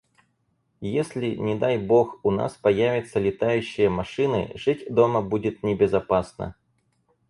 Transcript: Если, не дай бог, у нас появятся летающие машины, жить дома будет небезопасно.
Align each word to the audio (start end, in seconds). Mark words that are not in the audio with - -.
Если, 0.93 1.35
не 1.35 1.53
дай 1.55 1.77
бог, 1.77 2.19
у 2.23 2.31
нас 2.31 2.55
появятся 2.55 3.19
летающие 3.19 3.87
машины, 3.87 4.51
жить 4.55 4.91
дома 4.91 5.21
будет 5.21 5.61
небезопасно. 5.61 6.55